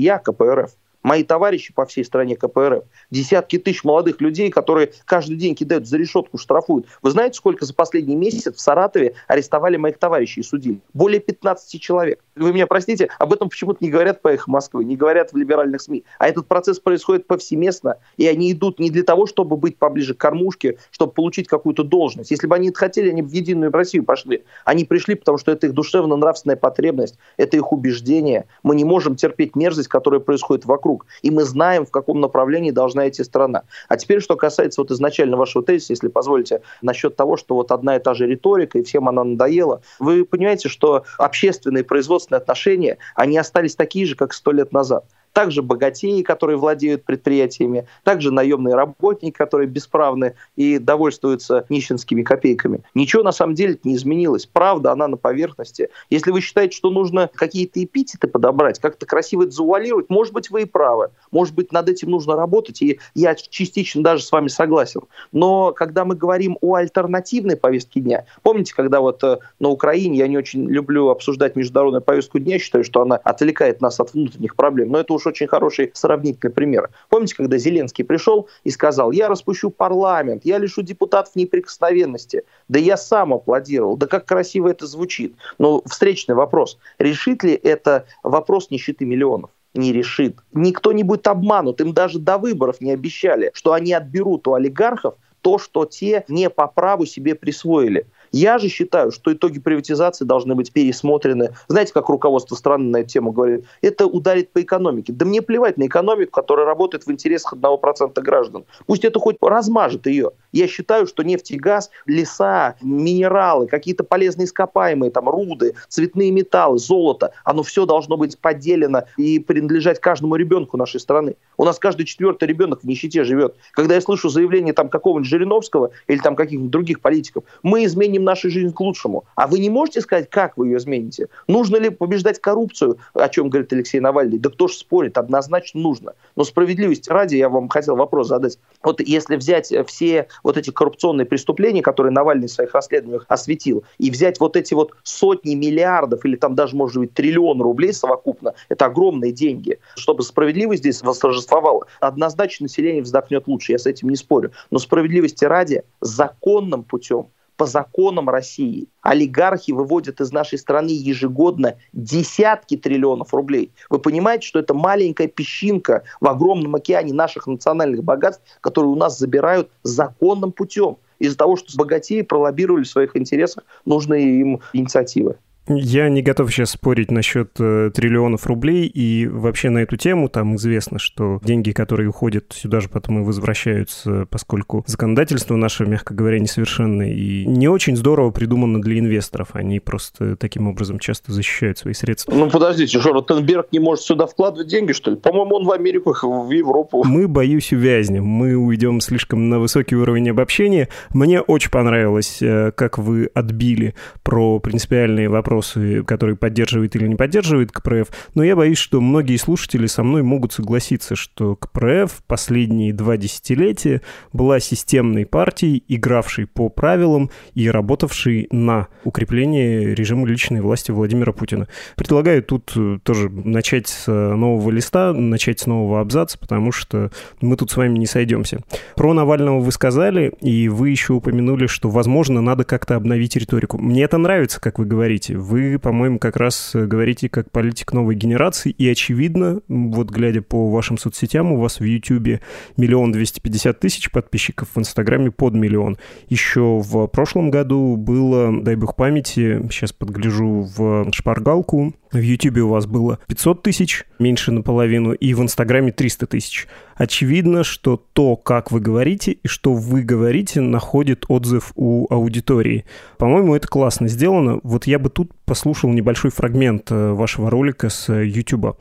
[0.00, 0.70] я КПРФ
[1.02, 5.96] мои товарищи по всей стране КПРФ, десятки тысяч молодых людей, которые каждый день кидают за
[5.96, 6.86] решетку, штрафуют.
[7.02, 10.80] Вы знаете, сколько за последний месяц в Саратове арестовали моих товарищей и судили?
[10.92, 12.22] Более 15 человек.
[12.36, 15.80] Вы меня простите, об этом почему-то не говорят по их Москвы, не говорят в либеральных
[15.80, 16.04] СМИ.
[16.18, 20.18] А этот процесс происходит повсеместно, и они идут не для того, чтобы быть поближе к
[20.18, 22.30] кормушке, чтобы получить какую-то должность.
[22.30, 24.44] Если бы они это хотели, они бы в Единую Россию пошли.
[24.64, 28.46] Они пришли, потому что это их душевно-нравственная потребность, это их убеждение.
[28.62, 31.06] Мы не можем терпеть мерзость, которая происходит вокруг вокруг.
[31.22, 33.62] И мы знаем, в каком направлении должна идти страна.
[33.88, 37.96] А теперь, что касается вот изначально вашего тезиса, если позволите, насчет того, что вот одна
[37.96, 39.80] и та же риторика, и всем она надоела.
[39.98, 45.04] Вы понимаете, что общественные производственные отношения, они остались такие же, как сто лет назад
[45.38, 52.82] также богатеи, которые владеют предприятиями, также наемные работники, которые бесправны и довольствуются нищенскими копейками.
[52.92, 54.46] Ничего на самом деле не изменилось.
[54.46, 55.90] Правда, она на поверхности.
[56.10, 60.62] Если вы считаете, что нужно какие-то эпитеты подобрать, как-то красиво это завуалировать, может быть, вы
[60.62, 61.10] и правы.
[61.30, 65.02] Может быть, над этим нужно работать, и я частично даже с вами согласен.
[65.30, 70.26] Но когда мы говорим о альтернативной повестке дня, помните, когда вот э, на Украине, я
[70.26, 74.88] не очень люблю обсуждать международную повестку дня, считаю, что она отвлекает нас от внутренних проблем,
[74.90, 76.90] но это уж очень хороший сравнительный пример.
[77.08, 82.42] Помните, когда Зеленский пришел и сказал, я распущу парламент, я лишу депутатов неприкосновенности.
[82.68, 83.96] Да я сам аплодировал.
[83.96, 85.34] Да как красиво это звучит.
[85.58, 86.78] Но встречный вопрос.
[86.98, 89.50] Решит ли это вопрос нищеты миллионов?
[89.74, 90.38] не решит.
[90.52, 91.80] Никто не будет обманут.
[91.80, 96.50] Им даже до выборов не обещали, что они отберут у олигархов то, что те не
[96.50, 98.06] по праву себе присвоили.
[98.32, 101.54] Я же считаю, что итоги приватизации должны быть пересмотрены.
[101.68, 103.64] Знаете, как руководство страны на эту тему говорит?
[103.82, 105.12] Это ударит по экономике.
[105.12, 108.64] Да мне плевать на экономику, которая работает в интересах 1% граждан.
[108.86, 110.32] Пусть это хоть размажет ее.
[110.52, 116.78] Я считаю, что нефть и газ, леса, минералы, какие-то полезные ископаемые, там, руды, цветные металлы,
[116.78, 121.36] золото, оно все должно быть поделено и принадлежать каждому ребенку нашей страны.
[121.56, 123.56] У нас каждый четвертый ребенок в нищете живет.
[123.72, 128.50] Когда я слышу заявление там какого-нибудь Жириновского или там каких-нибудь других политиков, мы изменим нашу
[128.50, 129.24] жизнь к лучшему.
[129.34, 131.28] А вы не можете сказать, как вы ее измените?
[131.46, 134.38] Нужно ли побеждать коррупцию, о чем говорит Алексей Навальный?
[134.38, 135.18] Да кто же спорит?
[135.18, 136.14] Однозначно нужно.
[136.36, 138.58] Но справедливости ради я вам хотел вопрос задать.
[138.82, 144.10] Вот если взять все вот эти коррупционные преступления, которые Навальный в своих расследованиях осветил, и
[144.10, 148.86] взять вот эти вот сотни миллиардов или там даже, может быть, триллион рублей совокупно, это
[148.86, 154.52] огромные деньги, чтобы справедливость здесь восторжествовала, однозначно население вздохнет лучше, я с этим не спорю.
[154.70, 162.76] Но справедливости ради, законным путем по законам России олигархи выводят из нашей страны ежегодно десятки
[162.76, 163.72] триллионов рублей.
[163.90, 169.18] Вы понимаете, что это маленькая песчинка в огромном океане наших национальных богатств, которые у нас
[169.18, 175.36] забирают законным путем из-за того, что богатеи пролоббировали в своих интересах нужные им инициативы.
[175.68, 180.56] Я не готов сейчас спорить насчет э, триллионов рублей, и вообще на эту тему там
[180.56, 186.38] известно, что деньги, которые уходят сюда же потом и возвращаются, поскольку законодательство наше, мягко говоря,
[186.38, 189.48] несовершенное и не очень здорово придумано для инвесторов.
[189.52, 192.32] Они просто таким образом часто защищают свои средства.
[192.32, 195.16] Ну, подождите, что, Ротенберг не может сюда вкладывать деньги, что ли?
[195.16, 197.04] По-моему, он в Америку, в Европу.
[197.04, 198.24] Мы, боюсь, увязнем.
[198.24, 200.88] Мы уйдем слишком на высокий уровень обобщения.
[201.10, 207.16] Мне очень понравилось, э, как вы отбили про принципиальные вопросы вопросы, которые поддерживает или не
[207.16, 212.92] поддерживает КПРФ, но я боюсь, что многие слушатели со мной могут согласиться, что КПРФ последние
[212.92, 220.92] два десятилетия была системной партией, игравшей по правилам и работавшей на укрепление режима личной власти
[220.92, 221.66] Владимира Путина.
[221.96, 227.56] Предлагаю тут э, тоже начать с нового листа, начать с нового абзаца, потому что мы
[227.56, 228.60] тут с вами не сойдемся.
[228.94, 233.78] Про Навального вы сказали, и вы еще упомянули, что, возможно, надо как-то обновить риторику.
[233.78, 235.36] Мне это нравится, как вы говорите.
[235.48, 240.70] Вы, по-моему, как раз э, говорите как политик новой генерации, и очевидно, вот глядя по
[240.70, 242.42] вашим соцсетям, у вас в Ютьюбе
[242.76, 245.96] миллион двести пятьдесят тысяч подписчиков, в Инстаграме под миллион.
[246.28, 252.68] Еще в прошлом году было, дай бог памяти, сейчас подгляжу в шпаргалку, в Ютьюбе у
[252.68, 256.66] вас было 500 тысяч, меньше наполовину, и в Инстаграме 300 тысяч.
[256.98, 262.84] Очевидно, что то, как вы говорите и что вы говорите, находит отзыв у аудитории.
[263.18, 264.58] По-моему, это классно сделано.
[264.64, 268.76] Вот я бы тут послушал небольшой фрагмент э, вашего ролика с YouTube.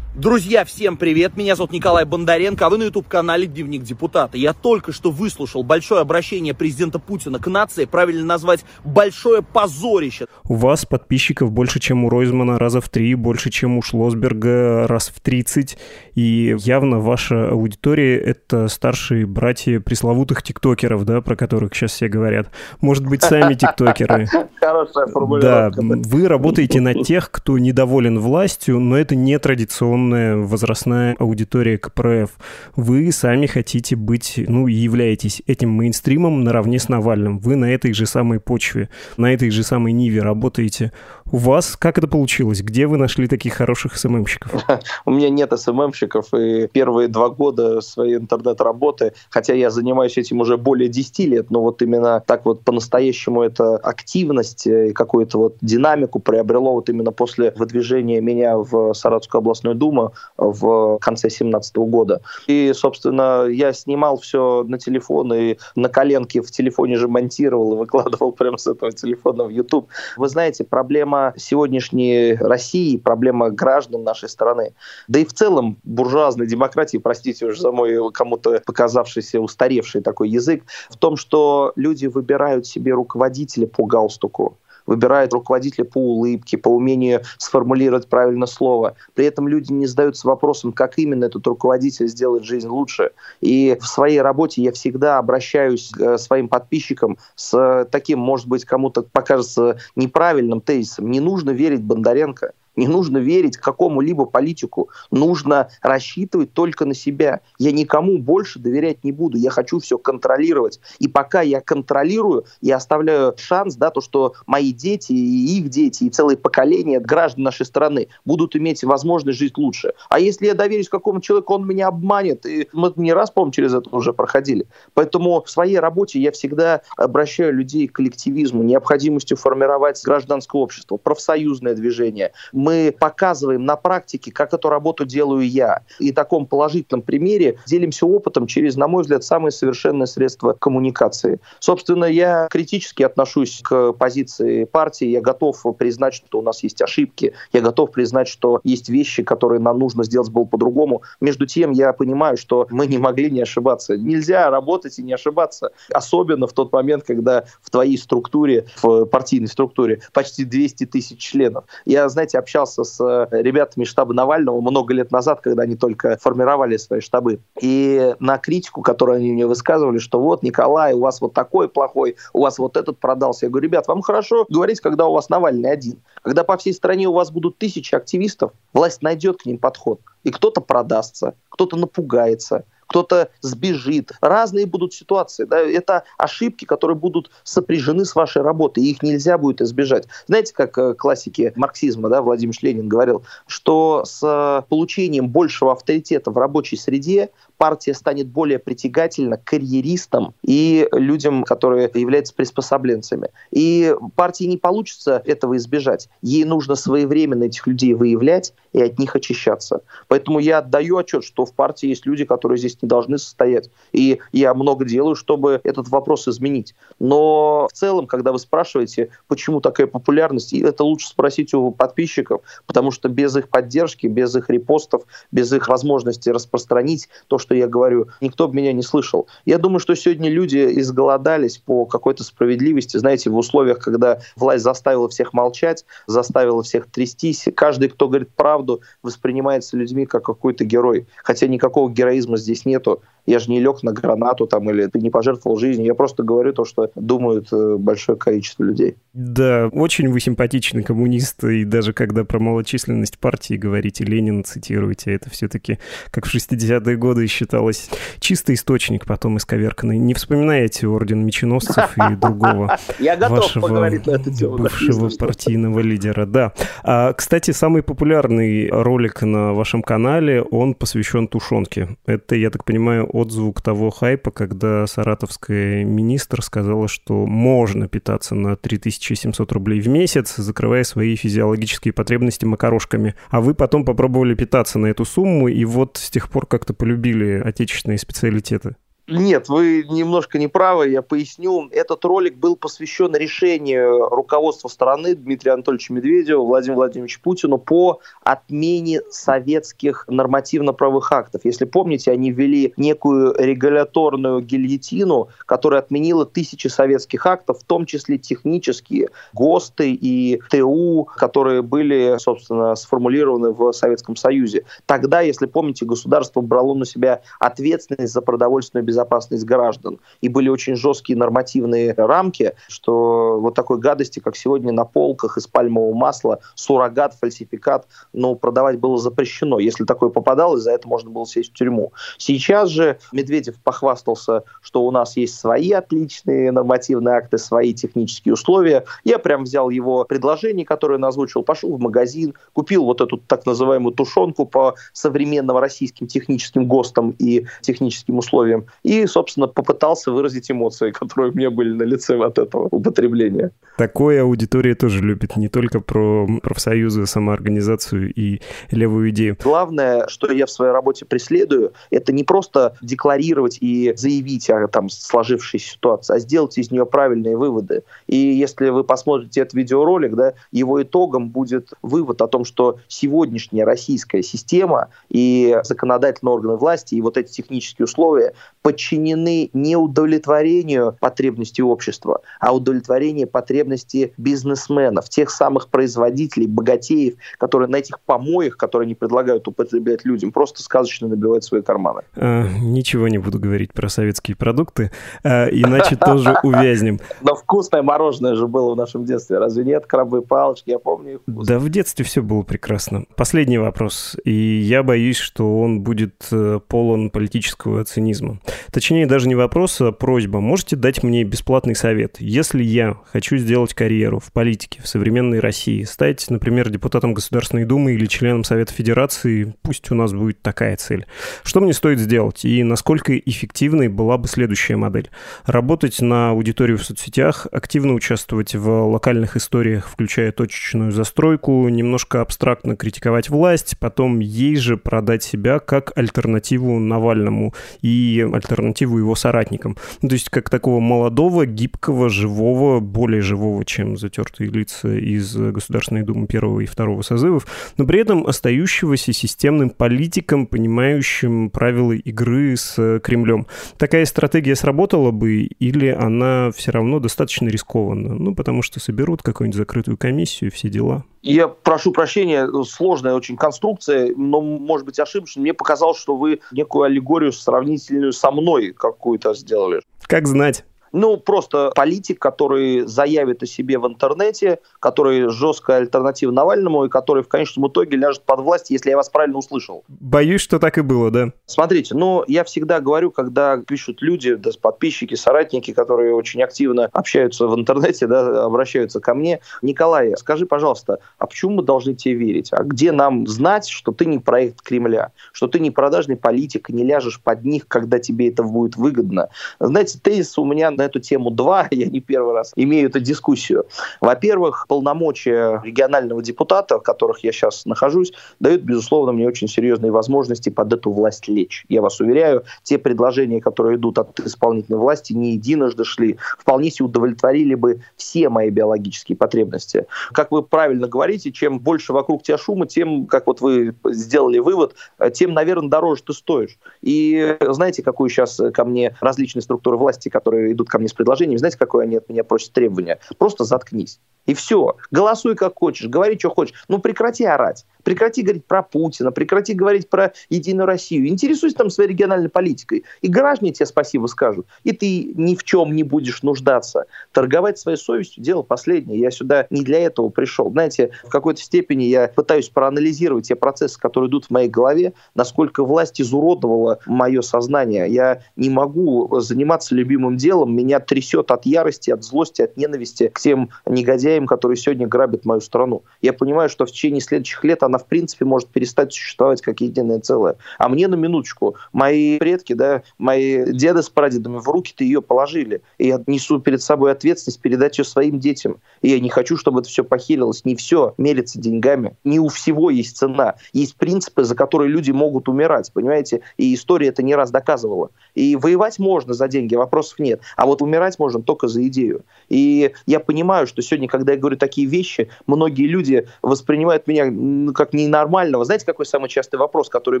[0.14, 1.38] Друзья, всем привет!
[1.38, 4.36] Меня зовут Николай Бондаренко, а вы на YouTube-канале Дневник Депутата.
[4.36, 10.26] Я только что выслушал большое обращение президента Путина к нации, правильно назвать большое позорище.
[10.44, 15.08] У вас подписчиков больше, чем у Ройзмана, раза в три, больше, чем у Шлосберга, раз
[15.08, 15.78] в тридцать.
[16.14, 22.50] И явно ваша аудитория— это старшие братья пресловутых тиктокеров, да, про которых сейчас все говорят.
[22.82, 24.26] Может быть, сами тиктокеры.
[24.60, 25.80] Хорошая формулировка.
[25.80, 31.78] Да, вы работаете на тех, кто недоволен властью, но это не традиционно огромная возрастная аудитория
[31.78, 32.30] КПРФ.
[32.76, 37.38] Вы сами хотите быть, ну, являетесь этим мейнстримом наравне с Навальным.
[37.38, 40.92] Вы на этой же самой почве, на этой же самой ниве работаете.
[41.32, 42.60] У вас как это получилось?
[42.60, 44.52] Где вы нашли таких хороших СММщиков?
[45.06, 50.58] У меня нет СММщиков, и первые два года своей интернет-работы, хотя я занимаюсь этим уже
[50.58, 56.18] более 10 лет, но вот именно так вот по-настоящему это активность и какую-то вот динамику
[56.18, 62.20] приобрело вот именно после выдвижения меня в Саратовскую областную думу в конце 2017 года.
[62.46, 67.76] И, собственно, я снимал все на телефон и на коленке в телефоне же монтировал и
[67.78, 69.88] выкладывал прямо с этого телефона в YouTube.
[70.18, 74.74] Вы знаете, проблема сегодняшней России, проблема граждан нашей страны,
[75.08, 80.64] да и в целом буржуазной демократии, простите уж за мой кому-то показавшийся устаревший такой язык,
[80.90, 87.22] в том, что люди выбирают себе руководителя по галстуку выбирает руководителя по улыбке, по умению
[87.38, 88.94] сформулировать правильно слово.
[89.14, 93.10] При этом люди не задаются вопросом, как именно этот руководитель сделает жизнь лучше.
[93.40, 99.02] И в своей работе я всегда обращаюсь к своим подписчикам с таким, может быть, кому-то
[99.02, 101.10] покажется неправильным тезисом.
[101.10, 102.52] Не нужно верить Бондаренко.
[102.76, 104.88] Не нужно верить какому-либо политику.
[105.10, 107.40] Нужно рассчитывать только на себя.
[107.58, 109.36] Я никому больше доверять не буду.
[109.36, 110.80] Я хочу все контролировать.
[110.98, 116.04] И пока я контролирую, я оставляю шанс, да, то, что мои дети и их дети,
[116.04, 119.92] и целые поколения граждан нашей страны будут иметь возможность жить лучше.
[120.08, 122.46] А если я доверюсь какому-то человеку, он меня обманет.
[122.46, 124.66] И мы не раз, по через это уже проходили.
[124.94, 131.74] Поэтому в своей работе я всегда обращаю людей к коллективизму, необходимостью формировать гражданское общество, профсоюзное
[131.74, 132.32] движение,
[132.62, 135.80] мы показываем на практике, как эту работу делаю я.
[135.98, 141.40] И в таком положительном примере делимся опытом через, на мой взгляд, самые совершенные средства коммуникации.
[141.58, 147.34] Собственно, я критически отношусь к позиции партии, я готов признать, что у нас есть ошибки,
[147.52, 151.02] я готов признать, что есть вещи, которые нам нужно сделать было по-другому.
[151.20, 153.96] Между тем, я понимаю, что мы не могли не ошибаться.
[153.96, 155.72] Нельзя работать и не ошибаться.
[155.92, 161.64] Особенно в тот момент, когда в твоей структуре, в партийной структуре почти 200 тысяч членов.
[161.84, 166.18] Я, знаете, общался общался с э, ребятами штаба Навального много лет назад, когда они только
[166.20, 167.40] формировали свои штабы.
[167.60, 172.16] И на критику, которую они мне высказывали, что вот, Николай, у вас вот такой плохой,
[172.32, 173.46] у вас вот этот продался.
[173.46, 176.02] Я говорю, ребят, вам хорошо говорить, когда у вас Навальный один.
[176.22, 180.00] Когда по всей стране у вас будут тысячи активистов, власть найдет к ним подход.
[180.24, 184.12] И кто-то продастся, кто-то напугается, кто-то сбежит.
[184.20, 185.44] Разные будут ситуации.
[185.44, 185.58] Да?
[185.58, 190.06] Это ошибки, которые будут сопряжены с вашей работой, и их нельзя будет избежать.
[190.26, 196.36] Знаете, как э, классики марксизма, да, Владимир Ленин говорил, что с получением большего авторитета в
[196.36, 197.30] рабочей среде
[197.62, 203.28] партия станет более притягательна карьеристам и людям, которые являются приспособленцами.
[203.52, 206.08] И партии не получится этого избежать.
[206.22, 209.82] Ей нужно своевременно этих людей выявлять и от них очищаться.
[210.08, 213.70] Поэтому я отдаю отчет, что в партии есть люди, которые здесь не должны состоять.
[213.92, 216.74] И я много делаю, чтобы этот вопрос изменить.
[216.98, 222.90] Но в целом, когда вы спрашиваете, почему такая популярность, это лучше спросить у подписчиков, потому
[222.90, 228.08] что без их поддержки, без их репостов, без их возможности распространить то, что я говорю,
[228.20, 229.26] никто бы меня не слышал.
[229.44, 235.08] Я думаю, что сегодня люди изголодались по какой-то справедливости, знаете, в условиях, когда власть заставила
[235.08, 237.48] всех молчать, заставила всех трястись.
[237.54, 241.06] Каждый, кто говорит правду, воспринимается людьми как какой-то герой.
[241.22, 243.02] Хотя никакого героизма здесь нету.
[243.26, 245.86] Я же не лег на гранату там или не пожертвовал жизнью.
[245.86, 248.96] Я просто говорю то, что думают э, большое количество людей.
[249.12, 255.30] Да, очень вы симпатичный коммунист, и даже когда про малочисленность партии говорите, Ленина цитируете, это
[255.30, 255.78] все-таки,
[256.10, 259.98] как в 60-е годы считалось, чистый источник, потом исковерканный.
[259.98, 266.26] Не вспоминаете орден меченосцев и другого вашего бывшего партийного лидера.
[266.26, 266.52] Да.
[266.82, 271.96] А, кстати, самый популярный ролик на вашем канале, он посвящен тушенке.
[272.06, 278.56] Это, я так понимаю, отзвук того хайпа, когда саратовская министр сказала, что можно питаться на
[278.56, 283.14] 3700 рублей в месяц, закрывая свои физиологические потребности макарошками.
[283.30, 287.40] А вы потом попробовали питаться на эту сумму, и вот с тех пор как-то полюбили
[287.44, 288.76] отечественные специалитеты.
[289.12, 291.68] Нет, вы немножко не правы, я поясню.
[291.70, 299.02] Этот ролик был посвящен решению руководства страны Дмитрия Анатольевича Медведева, Владимира Владимировича Путину по отмене
[299.10, 301.42] советских нормативно-правовых актов.
[301.44, 308.16] Если помните, они ввели некую регуляторную гильотину, которая отменила тысячи советских актов, в том числе
[308.16, 314.64] технические, ГОСТы и ТУ, которые были, собственно, сформулированы в Советском Союзе.
[314.86, 319.01] Тогда, если помните, государство брало на себя ответственность за продовольственную безопасность
[319.44, 319.98] граждан.
[320.20, 325.46] И были очень жесткие нормативные рамки, что вот такой гадости, как сегодня на полках из
[325.46, 329.58] пальмового масла, суррогат, фальсификат, ну, продавать было запрещено.
[329.58, 331.92] Если такое попадалось, за это можно было сесть в тюрьму.
[332.18, 338.84] Сейчас же Медведев похвастался, что у нас есть свои отличные нормативные акты, свои технические условия.
[339.04, 343.46] Я прям взял его предложение, которое он озвучил, пошел в магазин, купил вот эту так
[343.46, 350.90] называемую тушенку по современным российским техническим ГОСТам и техническим условиям и, собственно, попытался выразить эмоции,
[351.02, 353.52] которые у меня были на лице от этого употребления.
[353.78, 359.36] Такое аудитория тоже любит, не только про профсоюзы, самоорганизацию и левую идею.
[359.42, 364.88] Главное, что я в своей работе преследую, это не просто декларировать и заявить о там,
[364.88, 367.82] сложившейся ситуации, а сделать из нее правильные выводы.
[368.06, 373.64] И если вы посмотрите этот видеоролик, да, его итогом будет вывод о том, что сегодняшняя
[373.64, 378.34] российская система и законодательные органы власти, и вот эти технические условия
[378.72, 387.76] подчинены не удовлетворению потребностей общества, а удовлетворению потребностей бизнесменов, тех самых производителей, богатеев, которые на
[387.76, 392.02] этих помоях, которые они предлагают употреблять людям, просто сказочно набивают свои карманы.
[392.16, 394.90] А, ничего не буду говорить про советские продукты,
[395.22, 396.98] а, иначе тоже увязнем.
[397.20, 399.84] Но вкусное мороженое же было в нашем детстве, разве нет?
[399.86, 401.20] Крабовые палочки, я помню их.
[401.26, 403.04] Да, в детстве все было прекрасно.
[403.16, 408.38] Последний вопрос, и я боюсь, что он будет э, полон политического цинизма.
[408.70, 410.40] Точнее, даже не вопрос, а просьба.
[410.40, 412.16] Можете дать мне бесплатный совет?
[412.20, 417.94] Если я хочу сделать карьеру в политике, в современной России, стать, например, депутатом Государственной Думы
[417.94, 421.06] или членом Совета Федерации, пусть у нас будет такая цель.
[421.42, 422.44] Что мне стоит сделать?
[422.44, 425.10] И насколько эффективной была бы следующая модель?
[425.44, 432.76] Работать на аудиторию в соцсетях, активно участвовать в локальных историях, включая точечную застройку, немножко абстрактно
[432.76, 439.76] критиковать власть, потом ей же продать себя как альтернативу Навальному и альтернативу его соратникам.
[440.00, 446.02] Ну, то есть как такого молодого, гибкого, живого, более живого, чем затертые лица из Государственной
[446.02, 447.46] Думы первого и второго созывов,
[447.76, 453.46] но при этом остающегося системным политиком, понимающим правила игры с Кремлем.
[453.76, 458.14] Такая стратегия сработала бы или она все равно достаточно рискованна?
[458.14, 461.04] Ну, потому что соберут какую-нибудь закрытую комиссию все дела.
[461.22, 465.40] Я прошу прощения, сложная очень конструкция, но, может быть, ошибочно.
[465.40, 469.82] Мне показалось, что вы некую аллегорию сравнительную со мной какую-то сделали.
[470.02, 470.64] Как знать.
[470.92, 477.22] Ну, просто политик, который заявит о себе в интернете, который жесткая альтернатива Навальному и который
[477.22, 479.84] в конечном итоге ляжет под власть, если я вас правильно услышал.
[479.88, 481.32] Боюсь, что так и было, да.
[481.46, 487.46] Смотрите, ну, я всегда говорю, когда пишут люди, да, подписчики, соратники, которые очень активно общаются
[487.46, 492.48] в интернете, да, обращаются ко мне, Николай, скажи, пожалуйста, а почему мы должны тебе верить?
[492.52, 496.84] А где нам знать, что ты не проект Кремля, что ты не продажный политик, не
[496.84, 499.28] ляжешь под них, когда тебе это будет выгодно?
[499.58, 503.66] Знаете, тезис у меня на эту тему два, я не первый раз имею эту дискуссию.
[504.00, 510.50] Во-первых, полномочия регионального депутата, в которых я сейчас нахожусь, дают, безусловно, мне очень серьезные возможности
[510.50, 511.64] под эту власть лечь.
[511.68, 516.86] Я вас уверяю, те предложения, которые идут от исполнительной власти, не единожды шли, вполне себе
[516.86, 519.86] удовлетворили бы все мои биологические потребности.
[520.12, 524.74] Как вы правильно говорите, чем больше вокруг тебя шума, тем, как вот вы сделали вывод,
[525.12, 526.58] тем, наверное, дороже ты стоишь.
[526.80, 531.38] И знаете, какую сейчас ко мне различные структуры власти, которые идут ко мне с предложением,
[531.38, 532.98] знаете, какое они от меня просят требования?
[533.18, 534.00] Просто заткнись.
[534.24, 534.76] И все.
[534.90, 536.64] Голосуй как хочешь, говори, что хочешь.
[536.68, 537.66] Ну прекрати орать.
[537.84, 541.08] Прекрати говорить про Путина, прекрати говорить про Единую Россию.
[541.08, 542.84] Интересуйся там своей региональной политикой.
[543.00, 544.46] И граждане тебе спасибо скажут.
[544.64, 546.84] И ты ни в чем не будешь нуждаться.
[547.12, 549.00] Торговать своей совестью– дело последнее.
[549.00, 550.50] Я сюда не для этого пришел.
[550.50, 555.64] Знаете, в какой-то степени я пытаюсь проанализировать те процессы, которые идут в моей голове, насколько
[555.64, 557.88] власть изуродовала мое сознание.
[557.88, 560.54] Я не могу заниматься любимым делом.
[560.54, 565.40] Меня трясет от ярости, от злости, от ненависти к тем негодяям, которые сегодня грабят мою
[565.40, 565.82] страну.
[566.00, 569.60] Я понимаю, что в течение следующих лет она она в принципе может перестать существовать как
[569.60, 570.36] единое целое.
[570.58, 575.62] А мне на минуточку, мои предки, да, мои деды с прадедами в руки-то ее положили.
[575.78, 578.58] И я несу перед собой ответственность передать ее своим детям.
[578.82, 580.44] И я не хочу, чтобы это все похерилось.
[580.44, 581.96] Не все мерится деньгами.
[582.04, 583.36] Не у всего есть цена.
[583.54, 586.20] Есть принципы, за которые люди могут умирать, понимаете?
[586.36, 587.90] И история это не раз доказывала.
[588.14, 590.20] И воевать можно за деньги, вопросов нет.
[590.36, 592.04] А вот умирать можно только за идею.
[592.28, 597.52] И я понимаю, что сегодня, когда я говорю такие вещи, многие люди воспринимают меня ну,
[597.64, 598.44] как ненормального.
[598.44, 600.00] Знаете, какой самый частый вопрос, который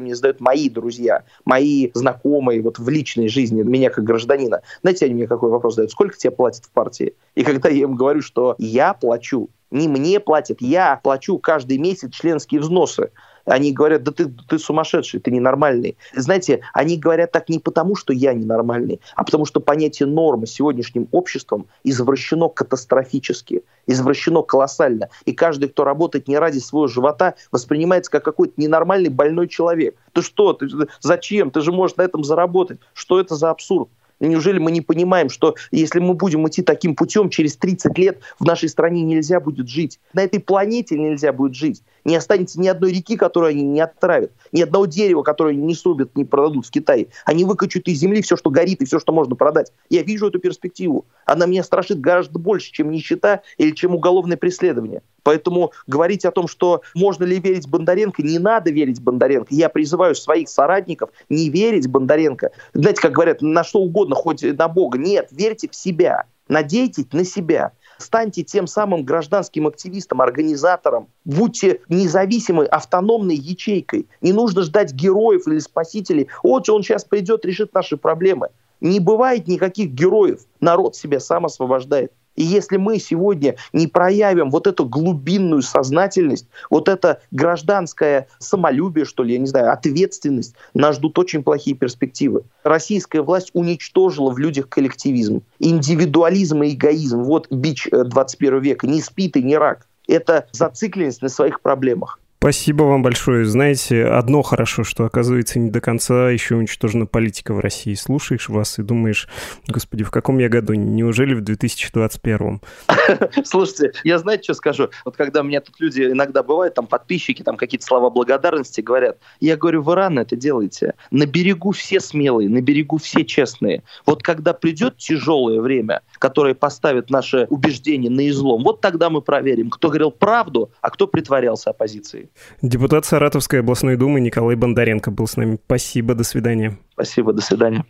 [0.00, 4.62] мне задают мои друзья, мои знакомые вот в личной жизни, меня как гражданина?
[4.82, 5.92] Знаете, они мне какой вопрос задают?
[5.92, 7.14] Сколько тебе платят в партии?
[7.36, 12.12] И когда я им говорю, что я плачу, не мне платят, я плачу каждый месяц
[12.12, 13.10] членские взносы.
[13.44, 15.96] Они говорят, да ты, ты сумасшедший, ты ненормальный.
[16.14, 21.08] Знаете, они говорят так не потому, что я ненормальный, а потому что понятие нормы сегодняшним
[21.12, 25.08] обществом извращено катастрофически, извращено колоссально.
[25.24, 29.96] И каждый, кто работает не ради своего живота, воспринимается как какой-то ненормальный больной человек.
[30.12, 30.52] Ты что?
[30.52, 30.68] Ты,
[31.00, 31.50] зачем?
[31.50, 32.78] Ты же можешь на этом заработать.
[32.94, 33.88] Что это за абсурд?
[34.28, 38.44] Неужели мы не понимаем, что если мы будем идти таким путем, через 30 лет в
[38.44, 39.98] нашей стране нельзя будет жить?
[40.12, 41.82] На этой планете нельзя будет жить.
[42.04, 46.16] Не останется ни одной реки, которую они не оттравят, ни одного дерева, которое не срубят,
[46.16, 47.08] не продадут в Китае.
[47.24, 49.72] Они выкачут из земли все, что горит и все, что можно продать.
[49.90, 51.06] Я вижу эту перспективу.
[51.26, 55.02] Она меня страшит гораздо больше, чем нищета или чем уголовное преследование.
[55.22, 59.54] Поэтому говорить о том, что можно ли верить Бондаренко, не надо верить Бондаренко.
[59.54, 62.50] Я призываю своих соратников не верить Бондаренко.
[62.72, 64.98] Знаете, как говорят, на что угодно, хоть на Бога.
[64.98, 66.24] Нет, верьте в себя.
[66.48, 67.72] Надейтесь на себя.
[67.98, 71.08] Станьте тем самым гражданским активистом, организатором.
[71.24, 74.08] Будьте независимой, автономной ячейкой.
[74.20, 76.28] Не нужно ждать героев или спасителей.
[76.42, 78.48] Вот он сейчас придет, решит наши проблемы.
[78.80, 80.40] Не бывает никаких героев.
[80.60, 82.12] Народ себя сам освобождает.
[82.36, 89.22] И если мы сегодня не проявим вот эту глубинную сознательность, вот это гражданское самолюбие, что
[89.22, 92.44] ли, я не знаю, ответственность, нас ждут очень плохие перспективы.
[92.64, 97.22] Российская власть уничтожила в людях коллективизм, индивидуализм и эгоизм.
[97.22, 98.86] Вот бич 21 э, века.
[98.86, 99.86] Не спит и не рак.
[100.08, 102.18] Это зацикленность на своих проблемах.
[102.42, 103.44] Спасибо вам большое.
[103.44, 107.94] Знаете, одно хорошо, что, оказывается, не до конца еще уничтожена политика в России.
[107.94, 109.28] Слушаешь вас и думаешь,
[109.68, 110.74] господи, в каком я году?
[110.74, 112.60] Неужели в 2021?
[113.44, 114.88] Слушайте, я знаете, что скажу?
[115.04, 119.18] Вот когда у меня тут люди иногда бывают, там подписчики, там какие-то слова благодарности говорят,
[119.38, 120.94] я говорю, вы рано это делаете.
[121.12, 123.84] На берегу все смелые, на берегу все честные.
[124.04, 129.70] Вот когда придет тяжелое время, которое поставит наше убеждение на излом, вот тогда мы проверим,
[129.70, 132.31] кто говорил правду, а кто притворялся оппозицией.
[132.62, 135.58] Депутат Саратовской областной думы Николай Бондаренко был с нами.
[135.64, 136.78] Спасибо, до свидания.
[136.94, 137.84] Спасибо, до свидания.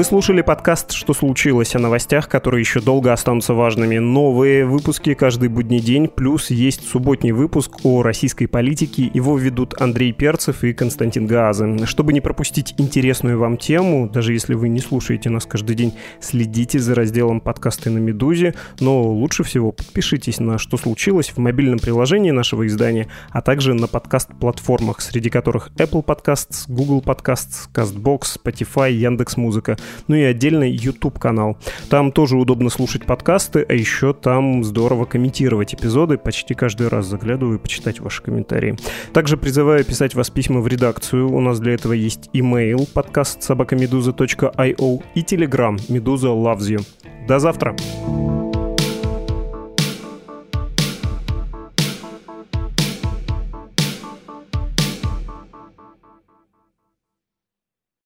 [0.00, 3.98] Вы слушали подкаст «Что случилось?» о новостях, которые еще долго останутся важными.
[3.98, 9.10] Новые выпуски каждый будний день, плюс есть субботний выпуск о российской политике.
[9.12, 11.84] Его ведут Андрей Перцев и Константин Гаазы.
[11.84, 16.78] Чтобы не пропустить интересную вам тему, даже если вы не слушаете нас каждый день, следите
[16.78, 22.30] за разделом подкасты на «Медузе», но лучше всего подпишитесь на «Что случилось» в мобильном приложении
[22.30, 29.76] нашего издания, а также на подкаст-платформах, среди которых Apple Podcasts, Google Podcasts, CastBox, Spotify, Яндекс.Музыка
[30.08, 31.56] ну и отдельный YouTube-канал.
[31.88, 36.18] Там тоже удобно слушать подкасты, а еще там здорово комментировать эпизоды.
[36.18, 38.76] Почти каждый раз заглядываю почитать ваши комментарии.
[39.12, 41.32] Также призываю писать вас письма в редакцию.
[41.32, 46.84] У нас для этого есть email подкаст собакамедуза.io и Telegram Медуза loves you.
[47.26, 47.76] До завтра!